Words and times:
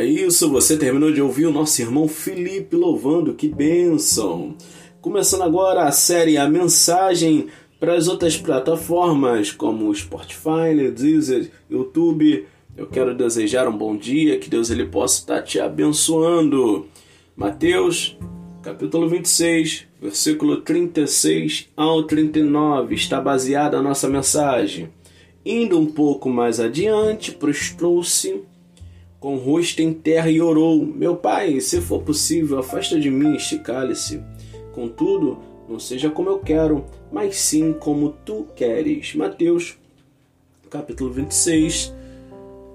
É 0.00 0.04
isso, 0.06 0.48
você 0.48 0.78
terminou 0.78 1.12
de 1.12 1.20
ouvir 1.20 1.44
o 1.44 1.52
nosso 1.52 1.82
irmão 1.82 2.08
Felipe 2.08 2.74
louvando, 2.74 3.34
que 3.34 3.46
bênção! 3.46 4.56
Começando 4.98 5.42
agora 5.42 5.82
a 5.82 5.92
série 5.92 6.38
A 6.38 6.48
Mensagem 6.48 7.48
para 7.78 7.92
as 7.92 8.08
outras 8.08 8.34
plataformas 8.34 9.52
como 9.52 9.94
Spotify, 9.94 10.90
Deezer, 10.90 11.50
YouTube. 11.70 12.46
Eu 12.74 12.86
quero 12.86 13.14
desejar 13.14 13.68
um 13.68 13.76
bom 13.76 13.94
dia, 13.94 14.38
que 14.38 14.48
Deus 14.48 14.70
ele 14.70 14.86
possa 14.86 15.18
estar 15.18 15.42
te 15.42 15.60
abençoando. 15.60 16.86
Mateus, 17.36 18.16
capítulo 18.62 19.06
26, 19.06 19.86
versículo 20.00 20.62
36 20.62 21.68
ao 21.76 22.04
39, 22.04 22.94
está 22.94 23.20
baseada 23.20 23.76
a 23.76 23.82
nossa 23.82 24.08
mensagem. 24.08 24.88
Indo 25.44 25.78
um 25.78 25.84
pouco 25.84 26.30
mais 26.30 26.58
adiante, 26.58 27.32
prostrou-se 27.32 28.48
com 29.20 29.34
o 29.34 29.38
rosto 29.38 29.80
em 29.82 29.92
terra 29.92 30.30
e 30.30 30.40
orou: 30.40 30.84
Meu 30.84 31.14
pai, 31.14 31.60
se 31.60 31.80
for 31.80 32.02
possível, 32.02 32.58
afasta 32.58 32.98
de 32.98 33.10
mim 33.10 33.36
este 33.36 33.58
cálice. 33.58 34.22
Contudo, 34.72 35.38
não 35.68 35.78
seja 35.78 36.08
como 36.10 36.30
eu 36.30 36.38
quero, 36.38 36.86
mas 37.12 37.36
sim 37.36 37.72
como 37.74 38.14
tu 38.24 38.46
queres. 38.56 39.14
Mateus, 39.14 39.78
capítulo 40.70 41.12
26, 41.12 41.94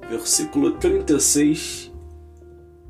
versículo 0.09 0.73
36 0.73 1.91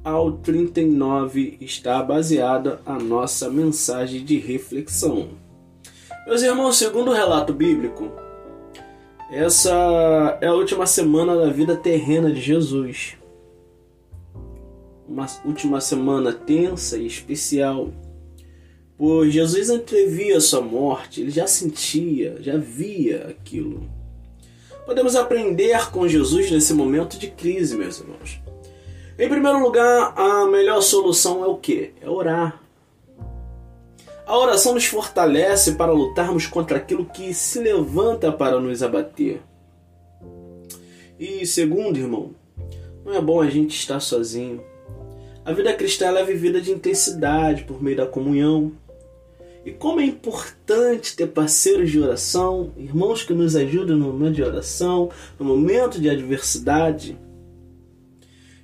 ao 0.03 0.33
39 0.33 1.57
está 1.61 2.03
baseada 2.03 2.79
a 2.85 2.99
nossa 2.99 3.49
mensagem 3.49 4.23
de 4.23 4.37
reflexão. 4.37 5.29
Meus 6.27 6.43
irmãos, 6.43 6.75
segundo 6.75 7.09
o 7.09 7.13
relato 7.13 7.53
bíblico, 7.53 8.11
essa 9.31 10.37
é 10.41 10.47
a 10.47 10.53
última 10.53 10.85
semana 10.85 11.35
da 11.35 11.49
vida 11.49 11.75
terrena 11.75 12.31
de 12.31 12.39
Jesus. 12.39 13.17
Uma 15.07 15.27
última 15.45 15.79
semana 15.79 16.33
tensa 16.33 16.97
e 16.97 17.05
especial. 17.05 17.89
Pois 18.97 19.33
Jesus 19.33 19.69
antevia 19.69 20.39
sua 20.39 20.61
morte, 20.61 21.21
ele 21.21 21.31
já 21.31 21.45
sentia, 21.45 22.37
já 22.39 22.57
via 22.57 23.27
aquilo. 23.27 23.89
Podemos 24.85 25.15
aprender 25.15 25.91
com 25.91 26.07
Jesus 26.07 26.49
nesse 26.49 26.73
momento 26.73 27.17
de 27.17 27.27
crise, 27.27 27.75
meus 27.75 27.99
irmãos. 27.99 28.39
Em 29.17 29.29
primeiro 29.29 29.59
lugar, 29.59 30.13
a 30.15 30.45
melhor 30.45 30.81
solução 30.81 31.43
é 31.43 31.47
o 31.47 31.57
que? 31.57 31.93
É 32.01 32.09
orar. 32.09 32.61
A 34.25 34.37
oração 34.37 34.73
nos 34.73 34.85
fortalece 34.85 35.73
para 35.73 35.91
lutarmos 35.91 36.47
contra 36.47 36.77
aquilo 36.77 37.05
que 37.05 37.33
se 37.33 37.59
levanta 37.59 38.31
para 38.31 38.59
nos 38.59 38.81
abater. 38.81 39.41
E 41.19 41.45
segundo, 41.45 41.97
irmão, 41.97 42.31
não 43.05 43.13
é 43.13 43.21
bom 43.21 43.39
a 43.41 43.49
gente 43.49 43.75
estar 43.75 43.99
sozinho. 43.99 44.63
A 45.45 45.53
vida 45.53 45.71
cristã 45.73 46.07
é 46.17 46.23
vivida 46.25 46.59
de 46.59 46.71
intensidade 46.71 47.63
por 47.63 47.81
meio 47.81 47.95
da 47.95 48.05
comunhão. 48.05 48.71
E 49.63 49.71
como 49.71 50.01
é 50.01 50.05
importante 50.05 51.15
ter 51.15 51.27
parceiros 51.27 51.89
de 51.89 51.99
oração, 51.99 52.73
irmãos 52.77 53.23
que 53.23 53.33
nos 53.33 53.55
ajudam 53.55 53.95
no 53.95 54.07
momento 54.07 54.35
de 54.35 54.43
oração, 54.43 55.09
no 55.39 55.45
momento 55.45 56.01
de 56.01 56.09
adversidade. 56.09 57.17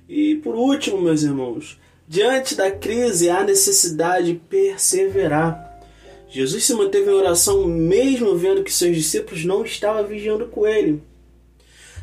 E 0.08 0.36
por 0.36 0.54
último, 0.54 1.00
meus 1.00 1.22
irmãos, 1.22 1.80
Diante 2.12 2.54
da 2.54 2.70
crise, 2.70 3.30
há 3.30 3.42
necessidade 3.42 4.34
de 4.34 4.38
perseverar. 4.38 5.80
Jesus 6.28 6.62
se 6.62 6.74
manteve 6.74 7.10
em 7.10 7.14
oração 7.14 7.66
mesmo 7.66 8.36
vendo 8.36 8.62
que 8.62 8.70
seus 8.70 8.94
discípulos 8.94 9.46
não 9.46 9.64
estavam 9.64 10.06
vigiando 10.06 10.46
com 10.46 10.66
ele. 10.66 11.02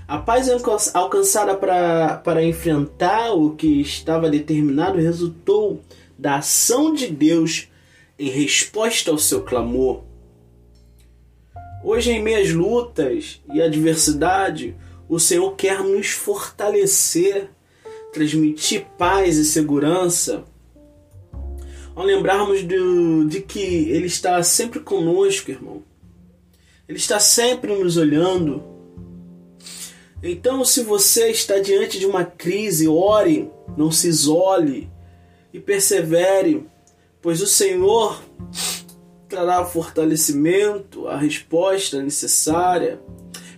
A 0.09 0.17
paz 0.17 0.49
alcançada 0.95 1.55
para, 1.55 2.17
para 2.17 2.43
enfrentar 2.43 3.31
o 3.31 3.55
que 3.55 3.79
estava 3.79 4.27
determinado 4.27 4.97
resultou 4.97 5.83
da 6.17 6.37
ação 6.37 6.91
de 6.91 7.05
Deus 7.05 7.67
em 8.17 8.27
resposta 8.27 9.11
ao 9.11 9.19
seu 9.19 9.43
clamor. 9.43 10.01
Hoje, 11.83 12.09
em 12.09 12.23
meias 12.23 12.51
lutas 12.51 13.39
e 13.53 13.61
adversidade, 13.61 14.75
o 15.07 15.19
Senhor 15.19 15.55
quer 15.55 15.83
nos 15.83 16.07
fortalecer 16.07 17.47
transmitir 18.11 18.87
paz 18.97 19.37
e 19.37 19.45
segurança, 19.45 20.43
ao 21.95 22.03
lembrarmos 22.03 22.67
de, 22.67 23.25
de 23.27 23.41
que 23.41 23.59
Ele 23.59 24.07
está 24.07 24.41
sempre 24.41 24.79
conosco, 24.79 25.51
irmão. 25.51 25.83
Ele 26.87 26.97
está 26.97 27.19
sempre 27.19 27.75
nos 27.75 27.95
olhando. 27.95 28.78
Então, 30.21 30.65
se 30.65 30.83
você 30.83 31.29
está 31.29 31.59
diante 31.59 31.97
de 31.97 32.05
uma 32.05 32.25
crise, 32.25 32.87
ore, 32.87 33.49
não 33.77 33.91
se 33.91 34.07
isole 34.07 34.89
e 35.53 35.59
persevere, 35.59 36.65
pois 37.21 37.41
o 37.41 37.47
Senhor 37.47 38.21
trará 39.27 39.61
o 39.61 39.65
fortalecimento, 39.65 41.07
a 41.07 41.17
resposta 41.17 42.01
necessária. 42.01 42.99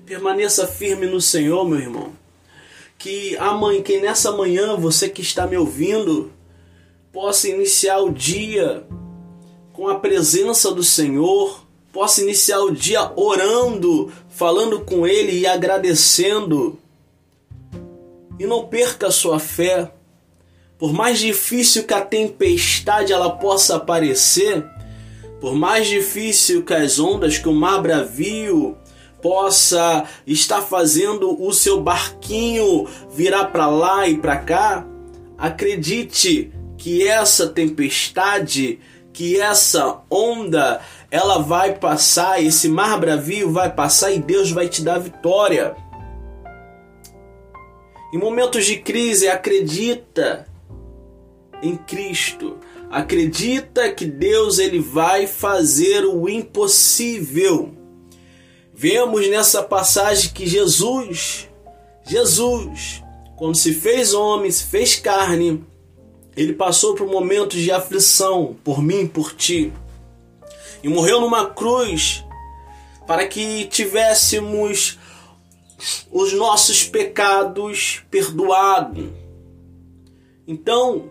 Permaneça 0.05 0.67
firme 0.67 1.07
no 1.07 1.21
Senhor, 1.21 1.67
meu 1.67 1.79
irmão 1.79 2.21
que 3.01 3.35
amanhã, 3.37 3.81
que 3.81 3.99
nessa 3.99 4.31
manhã 4.31 4.77
você 4.77 5.09
que 5.09 5.21
está 5.21 5.47
me 5.47 5.57
ouvindo 5.57 6.31
possa 7.11 7.49
iniciar 7.49 7.97
o 7.99 8.11
dia 8.11 8.85
com 9.73 9.87
a 9.87 9.97
presença 9.97 10.71
do 10.71 10.83
Senhor, 10.83 11.65
possa 11.91 12.21
iniciar 12.21 12.59
o 12.59 12.71
dia 12.71 13.11
orando, 13.15 14.11
falando 14.29 14.81
com 14.81 15.05
Ele 15.05 15.39
e 15.39 15.47
agradecendo. 15.47 16.79
E 18.39 18.45
não 18.45 18.65
perca 18.65 19.07
a 19.07 19.11
sua 19.11 19.39
fé. 19.39 19.91
Por 20.77 20.93
mais 20.93 21.19
difícil 21.19 21.83
que 21.83 21.93
a 21.93 22.01
tempestade 22.01 23.13
ela 23.13 23.29
possa 23.29 23.75
aparecer, 23.75 24.65
por 25.39 25.53
mais 25.53 25.87
difícil 25.87 26.63
que 26.63 26.73
as 26.73 26.99
ondas, 26.99 27.37
que 27.37 27.47
o 27.47 27.53
mar 27.53 27.81
bravio 27.81 28.77
possa 29.21 30.05
estar 30.25 30.61
fazendo 30.61 31.39
o 31.39 31.53
seu 31.53 31.79
barquinho 31.79 32.87
virar 33.13 33.45
para 33.45 33.67
lá 33.67 34.07
e 34.07 34.17
para 34.17 34.37
cá, 34.37 34.87
acredite 35.37 36.51
que 36.77 37.07
essa 37.07 37.47
tempestade, 37.47 38.79
que 39.13 39.39
essa 39.39 40.01
onda, 40.09 40.81
ela 41.09 41.39
vai 41.39 41.75
passar, 41.77 42.41
esse 42.41 42.69
mar 42.69 42.99
bravio 42.99 43.51
vai 43.51 43.71
passar 43.73 44.11
e 44.11 44.19
Deus 44.19 44.51
vai 44.51 44.67
te 44.67 44.81
dar 44.81 44.99
vitória. 44.99 45.75
Em 48.13 48.17
momentos 48.17 48.65
de 48.65 48.77
crise, 48.77 49.27
acredita 49.27 50.47
em 51.61 51.75
Cristo. 51.75 52.57
Acredita 52.89 53.89
que 53.91 54.05
Deus 54.05 54.59
ele 54.59 54.79
vai 54.79 55.27
fazer 55.27 56.03
o 56.03 56.27
impossível. 56.27 57.73
Vemos 58.73 59.29
nessa 59.29 59.63
passagem 59.63 60.31
que 60.33 60.45
Jesus, 60.45 61.47
Jesus, 62.05 63.01
quando 63.37 63.55
se 63.55 63.73
fez 63.73 64.13
homem, 64.13 64.51
se 64.51 64.65
fez 64.65 64.95
carne, 64.95 65.63
ele 66.35 66.53
passou 66.53 66.95
por 66.95 67.07
momentos 67.07 67.59
de 67.59 67.71
aflição 67.71 68.55
por 68.63 68.81
mim, 68.81 69.07
por 69.07 69.33
ti, 69.33 69.71
e 70.83 70.87
morreu 70.87 71.21
numa 71.21 71.47
cruz 71.47 72.23
para 73.05 73.27
que 73.27 73.65
tivéssemos 73.65 74.97
os 76.11 76.33
nossos 76.33 76.83
pecados 76.83 78.01
perdoados. 78.09 79.09
Então, 80.47 81.09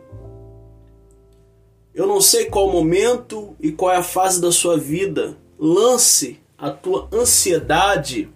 eu 1.94 2.06
não 2.06 2.20
sei 2.20 2.46
qual 2.46 2.70
momento 2.70 3.54
e 3.60 3.72
qual 3.72 3.92
é 3.92 3.96
a 3.96 4.02
fase 4.02 4.40
da 4.40 4.52
sua 4.52 4.78
vida. 4.78 5.36
Lance 5.58 6.40
a 6.56 6.70
tua 6.70 7.08
ansiedade, 7.12 8.28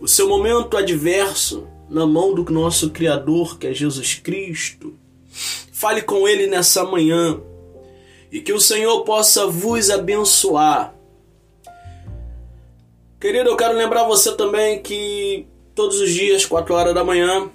o 0.00 0.06
seu 0.06 0.28
momento 0.28 0.76
adverso 0.76 1.66
na 1.88 2.06
mão 2.06 2.34
do 2.34 2.50
nosso 2.50 2.90
Criador, 2.90 3.58
que 3.58 3.66
é 3.66 3.74
Jesus 3.74 4.14
Cristo. 4.14 4.94
Fale 5.82 6.00
com 6.00 6.28
Ele 6.28 6.46
nessa 6.46 6.84
manhã 6.84 7.40
e 8.30 8.40
que 8.40 8.52
o 8.52 8.60
Senhor 8.60 9.02
possa 9.02 9.48
vos 9.48 9.90
abençoar. 9.90 10.94
Querido, 13.20 13.50
eu 13.50 13.56
quero 13.56 13.76
lembrar 13.76 14.04
você 14.04 14.30
também 14.36 14.80
que 14.80 15.44
todos 15.74 16.00
os 16.00 16.08
dias, 16.10 16.46
4 16.46 16.72
horas 16.72 16.94
da 16.94 17.02
manhã, 17.02 17.50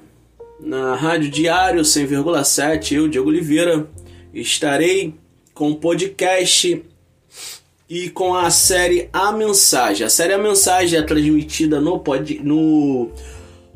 na 0.59 0.93
Rádio 0.93 1.31
Diário 1.31 1.83
100,7, 1.83 2.97
eu, 2.97 3.07
Diego 3.07 3.29
Oliveira, 3.29 3.87
estarei 4.33 5.13
com 5.53 5.71
o 5.71 5.77
podcast 5.77 6.83
e 7.89 8.09
com 8.09 8.35
a 8.35 8.51
série 8.51 9.09
A 9.13 9.31
Mensagem. 9.31 10.05
A 10.05 10.09
série 10.09 10.33
A 10.33 10.37
Mensagem 10.37 10.99
é 10.99 11.01
transmitida 11.01 11.79
no, 11.79 11.97
pod, 11.99 12.41
no, 12.43 13.09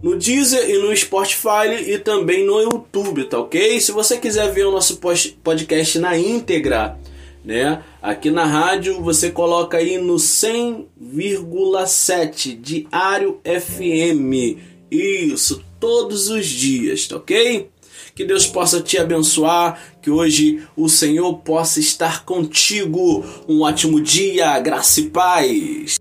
no 0.02 0.18
Deezer 0.18 0.70
e 0.70 0.78
no 0.78 0.96
Spotify 0.96 1.68
e 1.88 2.00
também 2.00 2.46
no 2.46 2.60
YouTube, 2.60 3.26
tá 3.26 3.40
ok? 3.40 3.80
Se 3.80 3.92
você 3.92 4.18
quiser 4.18 4.52
ver 4.52 4.66
o 4.66 4.72
nosso 4.72 5.00
podcast 5.44 6.00
na 6.00 6.18
íntegra, 6.18 6.98
né? 7.44 7.84
Aqui 8.02 8.32
na 8.32 8.46
rádio 8.46 9.02
você 9.02 9.30
coloca 9.30 9.78
aí 9.78 9.98
no 9.98 10.16
100,7 10.16 12.58
Diário 12.60 13.42
FM. 13.44 14.58
Isso, 14.90 15.62
todos 15.80 16.30
os 16.30 16.46
dias, 16.46 17.08
tá 17.08 17.18
ok? 17.18 17.70
Que 18.14 18.26
Deus 18.26 18.46
possa 18.46 18.82
te 18.82 18.98
abençoar, 18.98 19.82
que 20.02 20.10
hoje 20.10 20.62
o 20.76 20.90
Senhor 20.90 21.34
possa 21.40 21.80
estar 21.80 22.26
contigo. 22.26 23.24
Um 23.48 23.62
ótimo 23.62 24.02
dia, 24.02 24.60
graça 24.60 25.00
e 25.00 25.10
paz. 25.10 25.96